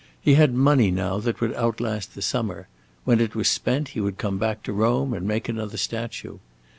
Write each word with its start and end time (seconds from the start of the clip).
He 0.19 0.33
had 0.33 0.55
money, 0.55 0.89
now, 0.89 1.19
that 1.19 1.39
would 1.41 1.53
outlast 1.53 2.15
the 2.15 2.23
summer; 2.23 2.67
when 3.05 3.19
it 3.21 3.35
was 3.35 3.51
spent 3.51 3.89
he 3.89 4.01
would 4.01 4.17
come 4.17 4.39
back 4.39 4.63
to 4.63 4.73
Rome 4.73 5.13
and 5.13 5.27
make 5.27 5.47
another 5.47 5.77
statue. 5.77 6.39